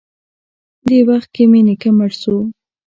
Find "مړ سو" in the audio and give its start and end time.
1.97-2.35